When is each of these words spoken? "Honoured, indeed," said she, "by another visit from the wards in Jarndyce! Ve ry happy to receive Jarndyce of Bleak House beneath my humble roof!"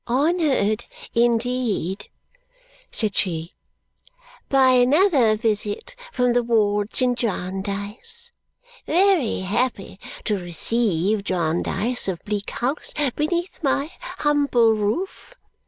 "Honoured, 0.07 0.85
indeed," 1.13 2.09
said 2.91 3.15
she, 3.15 3.53
"by 4.49 4.69
another 4.71 5.35
visit 5.35 5.93
from 6.11 6.33
the 6.33 6.41
wards 6.41 7.03
in 7.03 7.13
Jarndyce! 7.13 8.31
Ve 8.87 9.13
ry 9.15 9.45
happy 9.45 9.99
to 10.23 10.39
receive 10.39 11.23
Jarndyce 11.23 12.07
of 12.07 12.19
Bleak 12.25 12.49
House 12.49 12.93
beneath 13.15 13.61
my 13.61 13.91
humble 14.17 14.71
roof!" 14.73 15.35